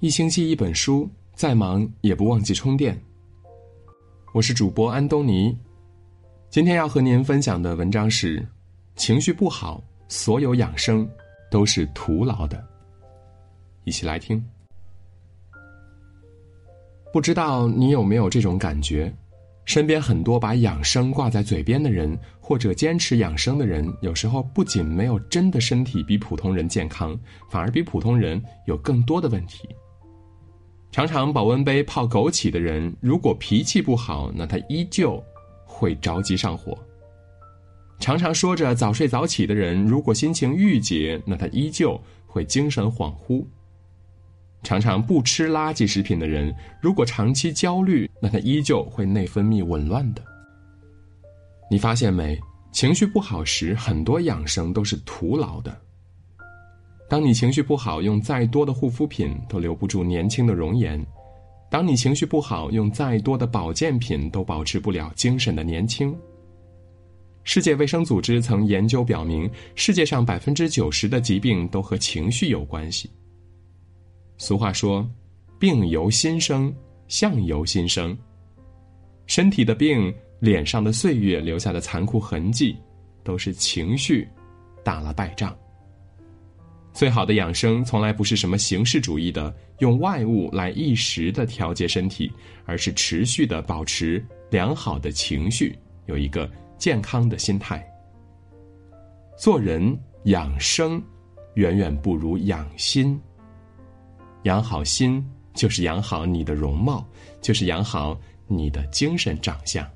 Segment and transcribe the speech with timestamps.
[0.00, 2.96] 一星期一本书，再忙也不忘记充电。
[4.32, 5.58] 我是主播安东尼，
[6.50, 8.46] 今天要和您分享的文章是：
[8.94, 11.08] 情绪不好，所有养生
[11.50, 12.64] 都是徒劳的。
[13.82, 14.40] 一起来听。
[17.12, 19.12] 不知道你有没有这种感觉？
[19.64, 27.18] 身边很多把养生挂在嘴边的人，或者坚持养生的人，有时候不仅没有真的身体比普通人健康，
[27.50, 29.68] 反而比普通人有更多的问题。
[30.90, 35.22] 常常保温杯泡枸杞的人，如果脾气不好，那他依旧
[35.64, 36.76] 会着急上火。
[38.00, 43.44] 常常说着早睡早起的人，如果心情郁结，那他依旧会精神恍惚。
[44.62, 50.22] 常常不吃垃圾食品的人，如果长期焦虑，那他依旧会内分泌紊乱的。
[51.70, 52.38] 你发现没？
[52.72, 55.76] 情绪不好时，很多养生都是徒劳的。
[57.08, 61.00] 当你情绪不好，用再多的护肤品都留不住年轻的容颜；
[61.70, 66.14] 当你情绪不好，用再多的保健品都保持不了精神的年轻。
[67.44, 73.10] 世界卫生组织曾研究表明，世界上百分之九十的疾病都和情绪有关系。
[74.36, 75.08] 俗话说
[75.58, 76.70] ：“病由心生，
[77.08, 78.16] 相由心生。”
[79.24, 82.76] 身体的病，脸上的岁月留下的残酷痕迹，
[83.24, 84.28] 都是情绪
[84.84, 85.56] 打了败仗。
[86.98, 92.28] 最好的养生，从来不是什么形式主义的用外物来一时的调节身体，
[92.64, 97.88] 而是持续的保持良好的情绪，有一个健康的心态。
[99.36, 101.00] 做人养生，
[101.54, 103.16] 远远不如养心。
[104.42, 107.06] 养好心，就是养好你的容貌，
[107.40, 109.88] 就是养好你的精神长相。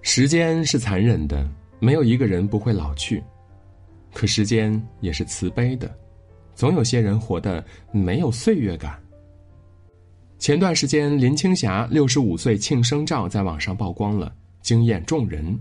[0.00, 1.46] 时间是残忍的，
[1.78, 3.22] 没有一个人不会老去，
[4.14, 5.92] 可时间也是慈悲的，
[6.54, 8.98] 总有些人活得没有岁月感。
[10.38, 14.32] 前段时间，林青霞六十五岁庆生照在网上曝光了，
[14.62, 15.58] 惊艳众人。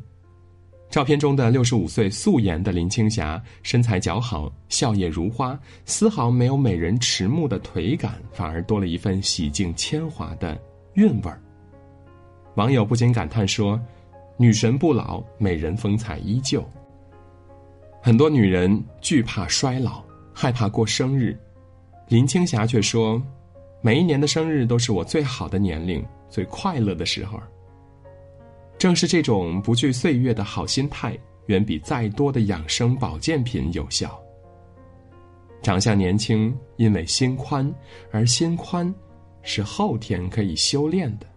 [0.89, 10.55] 照片中的六十五岁素颜的林青霞，身材姣好，笑靥如花，丝毫没有美人迟暮的颓感，反而多了一份洗净铅华的
[10.93, 11.41] 韵味儿。
[12.55, 13.81] 网友不禁感叹说
[14.37, 16.63] ：“女神不老，美人风采依旧。”
[18.05, 20.03] 很多女人惧怕衰老，
[20.33, 21.39] 害怕过生日，
[22.09, 23.23] 林青霞却说
[23.81, 27.39] ：“每一年的生日都是我最好的年龄，最快乐的时候。”
[28.77, 34.21] 正是这种不惧岁月的好心态，远比再多的养生保健品有效。
[35.61, 37.73] 长相年轻，因为心宽，
[38.11, 38.93] 而心宽，
[39.43, 41.27] 是后天可以修炼的。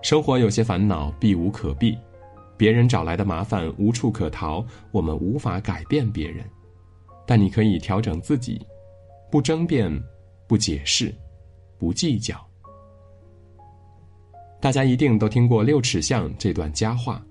[0.00, 1.94] 生活有些烦恼，避无可避；
[2.56, 4.64] 别人找来的麻烦，无处可逃。
[4.90, 6.44] 我们无法改变别人，
[7.26, 8.64] 但你可以调整自己，
[9.30, 9.92] 不争辩，
[10.46, 11.14] 不解释，
[11.78, 12.44] 不计较。
[14.60, 17.24] 大家一定都听过六尺巷这段佳话，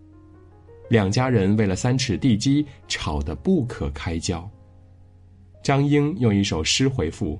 [0.89, 4.47] 两家人为了三尺地基吵得不可开交。
[5.63, 7.39] 张英用一首诗回复：“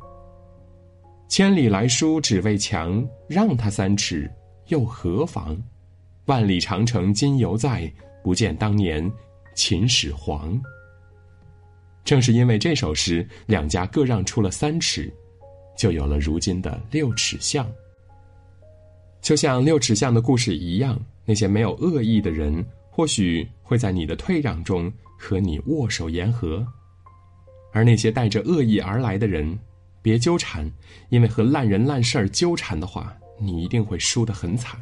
[1.30, 4.30] 千里来书只为墙，让他三尺
[4.68, 5.56] 又何妨？
[6.26, 7.92] 万里长城今犹在，
[8.24, 9.12] 不见当年
[9.54, 10.60] 秦始皇。”
[12.04, 15.12] 正是因为这首诗，两家各让出了三尺，
[15.76, 17.68] 就有了如今的六尺巷。
[19.22, 26.64] 就像六尺巷的故事一样，那些没有恶意的人，或许会在你的退让中和你握手言和；
[27.74, 29.58] 而那些带着恶意而来的人，
[30.04, 30.72] 别纠缠，
[31.10, 34.80] 因为和烂人烂事儿纠缠的话，你一定会输得很惨。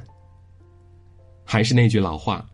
[1.45, 2.45] 还是那句老话：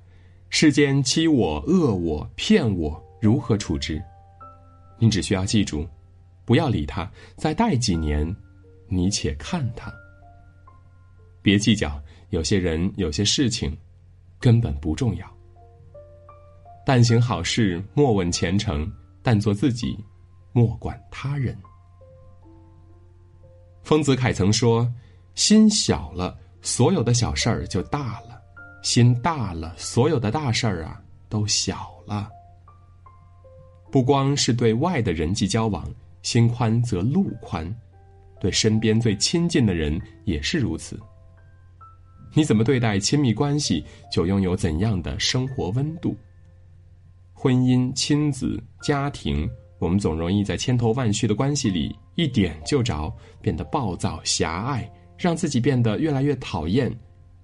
[0.50, 4.02] 世间欺我、恶我、骗我，如何处置？
[4.98, 5.88] 你只需要记住，
[6.46, 8.36] 不要理他，再待几年，
[8.88, 9.94] 你且看他。
[11.42, 12.02] 别计较，
[12.32, 13.78] 有些人、有些事情，
[14.40, 15.26] 根本不重要。
[16.86, 18.86] 但行好事，莫问前程；
[19.22, 19.98] 但做自己，
[20.52, 21.56] 莫管他人。
[23.84, 24.92] 丰子恺曾说
[25.36, 28.29] ：“心小了，所有的小事儿就大了；
[28.82, 32.30] 心大了，所有的大事儿啊都小了。”
[33.92, 35.84] 不光是对外的人际交往，
[36.22, 37.76] 心宽则路宽，
[38.40, 41.00] 对身边最亲近的人也是如此。
[42.36, 46.16] 你怎么对待亲密关系，就拥有怎样的生活温度。
[47.34, 49.50] 婚姻、亲子、家庭，
[49.80, 53.12] 我们总容易在千头万绪的关系里一点就着，
[53.42, 54.88] 变得暴躁、狭隘，
[55.18, 56.96] 让自己变得越来越讨厌，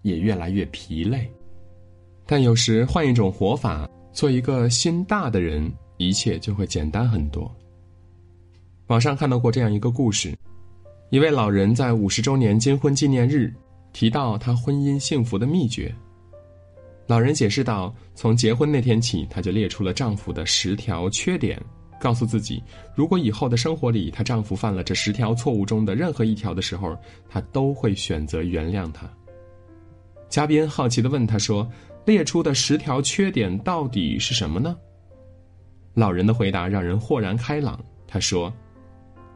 [0.05, 1.27] 也越来越疲累。
[2.27, 7.51] 但有时换一种活法，做一个心大的人，一切就会简单很多。
[8.87, 10.37] 网上看到过这样一个故事：
[11.09, 13.51] 一位老人在五十周年金婚纪念日
[13.93, 15.93] 提到他婚姻幸福的秘诀。
[17.07, 21.59] 老人解释道：“从结婚那天起，她就列出了丈夫的十条缺点，
[21.99, 22.61] 告诉自己，
[22.95, 26.95] 如果以后的生活里她丈夫犯了这十条错误中的任何一条的时候，
[27.27, 29.09] 她都会选择原谅他。”
[30.29, 31.69] 嘉宾好奇的问他说
[32.05, 34.75] ：“列出的十条缺点到底是什么呢？”
[35.93, 37.79] 老人的回答让人豁然开朗。
[38.07, 38.53] 他说：“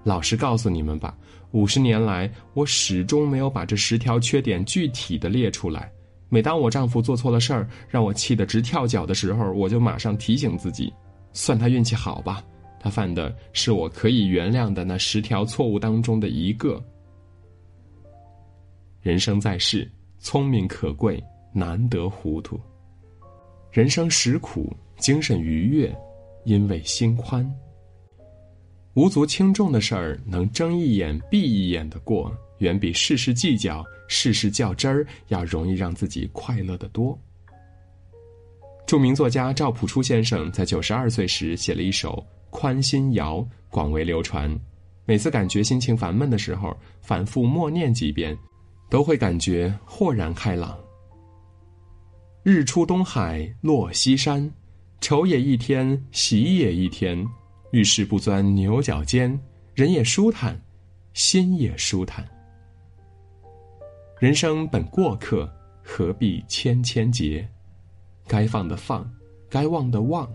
[0.03, 1.17] 老实告诉你们吧，
[1.51, 5.91] 五十年来，我始终没有把这十条缺点具体的列出来。”
[6.31, 10.93] 每当我丈夫做错了事儿，让我气得直跳脚的时候，我就马上提醒自己，
[11.33, 12.43] 算他运气好吧，
[12.79, 16.79] 他犯的是我可以原谅的那十条错误当中的一个。
[19.01, 19.89] 人生在世，
[20.19, 21.23] 聪明可贵，
[21.53, 22.59] 难得糊涂。
[23.71, 25.95] 人生实苦，精神愉悦，
[26.43, 27.49] 因为心宽。
[28.95, 32.31] 无足轻重的事儿，能睁一眼闭一眼的过。
[32.57, 37.17] 远比事事计较、事事较真儿要容易让自己快乐的多。
[38.85, 42.11] 著名作家赵朴初先生在九十二岁时写了一首
[42.49, 43.37] 《宽心谣》，
[43.69, 44.53] 广为流传。
[45.05, 48.37] 每次感觉心情烦闷的时候，反复默念几遍，
[48.89, 50.77] 都会感觉豁然开朗。
[52.43, 54.51] 日出东海落西山，
[55.01, 57.25] 愁也一天，喜也一天。
[57.71, 59.39] 遇事不钻牛角尖，
[59.75, 60.59] 人也舒坦，
[61.13, 62.27] 心也舒坦。
[64.19, 65.47] 人生本过客，
[65.83, 67.47] 何必千千结？
[68.27, 69.07] 该放的放，
[69.49, 70.27] 该忘的忘，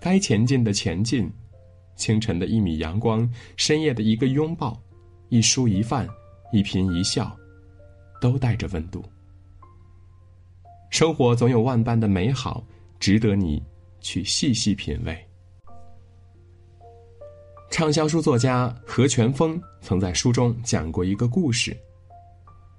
[0.00, 1.32] 该前进的前进。
[1.96, 4.78] 清晨的一米阳光，深夜的一个拥抱，
[5.28, 6.08] 一蔬一饭，
[6.52, 7.34] 一颦一笑，
[8.22, 9.04] 都带着温度。
[10.90, 12.64] 生活总有万般的美好，
[13.00, 13.60] 值得你
[14.00, 15.18] 去细细品味。
[17.68, 21.76] 畅销书作家何全峰曾在书中讲过一个故事。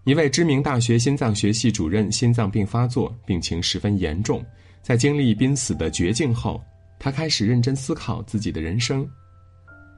[0.06, 4.42] 一位知名大学心脏学系主任心脏病发作，病情十分严重。
[4.82, 6.62] 在经历濒死的绝境后，
[7.00, 9.06] 他开始认真思考自己的人生。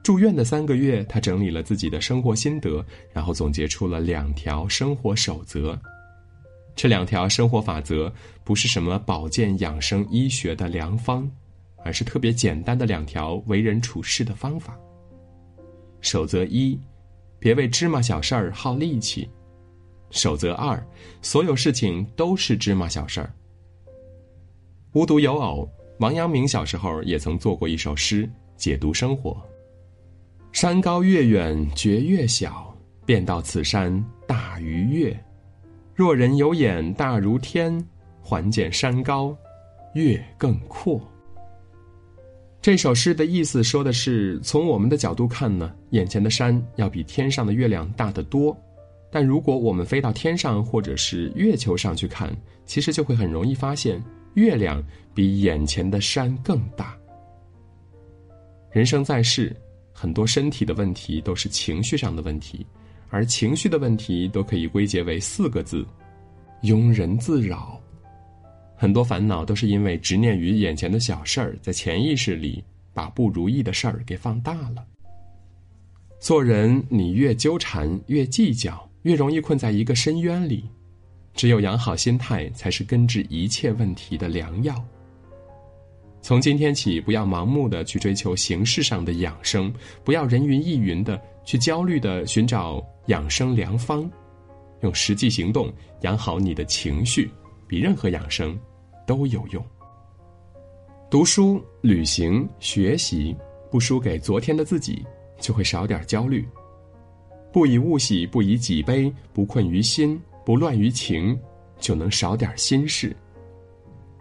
[0.06, 5.76] 住院的三个月，他整理了自己的生活心得，然后总结出了两条生活守则。
[6.76, 8.12] 这两条生活法则
[8.44, 11.28] 不是什么保健养生医学的良方，
[11.78, 14.78] 而是特别简单的两条为人处事的方法。
[16.00, 16.78] 守则一：
[17.40, 19.28] 别为芝麻小事儿耗力气。
[20.12, 20.80] 守则二：
[21.20, 23.34] 所有事情都是芝麻小事儿。
[24.92, 25.68] 无独有偶，
[25.98, 29.36] 王阳明小时候也曾做过一首诗解读生活：
[30.56, 32.74] 山高月远觉月小，
[33.04, 35.14] 便道此山大于月。
[35.94, 37.78] 若人有眼大如天，
[38.22, 39.36] 还见山高，
[39.92, 40.98] 月更阔。
[42.62, 48.56] 这首诗的意思说的是，从我们的角度看呢，眼前的山要比天上的月亮大得多。
[49.12, 54.82] 但如果我们飞到天上或者是月球上去看，其实就会很容易发现，月亮
[55.12, 56.96] 比眼前的山更大。
[58.70, 59.54] 人生在世，
[59.98, 62.66] 很多身体的问题都是情绪上的问题，
[63.08, 65.86] 而情绪的问题都可以归结为四个字：
[66.64, 67.80] 庸人自扰。
[68.76, 72.62] 很多烦恼都是因为执念于眼前的小事儿，在潜意识里
[72.92, 74.84] 把不如意的事儿给放大了。
[76.20, 78.86] 做人，你越纠缠，越计较。
[79.04, 80.68] 越容易困在一个深渊里，
[81.32, 84.84] 只有养好心态，才是根治一切问题的良药。
[86.26, 94.10] 从今天起，不要盲目的去追求形式上的养生，不要人云亦云的去焦虑的寻找养生良方，
[94.80, 97.30] 用实际行动养好你的情绪，
[97.68, 98.58] 比任何养生
[99.06, 99.64] 都有用。
[101.08, 103.32] 读书、旅行、学习，
[103.70, 105.06] 不输给昨天的自己，
[105.38, 106.44] 就会少点焦虑。
[107.52, 111.38] 不以物喜，不以己悲，不困于心，不乱于情，
[111.78, 113.14] 就能少点心事。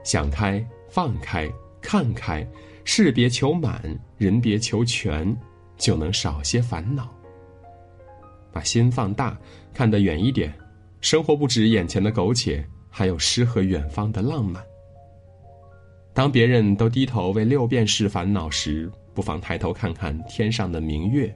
[0.03, 1.51] 想开，放开，
[1.85, 2.45] 看开，
[2.83, 3.79] 事别求满，
[4.17, 5.37] 人别求全，
[5.77, 7.07] 就能少些烦恼。
[8.51, 9.37] 把心放大，
[9.71, 10.51] 看得远一点，
[10.99, 14.63] 生活不止眼前的苟且，还有诗和远方的浪漫。
[16.11, 21.33] 当别人都低头为六便士烦恼时，不妨抬头看看天上的明月。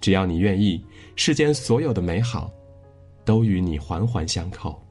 [0.00, 2.52] 只要你愿意，世间所有的美好，
[3.24, 4.82] 都与你环环相扣。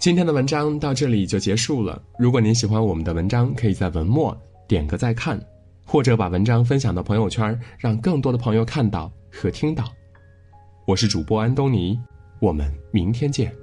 [0.00, 2.02] 今天的文章到这里就结束了。
[2.18, 4.34] 如果您喜欢我们的文章，可以在文末
[4.66, 5.38] 点个再看，
[5.84, 9.84] 或者把文章分享到朋友圈，让更多的朋友看到和听到。
[10.86, 12.00] 我是主播安东尼，
[12.40, 13.54] 我们明天见。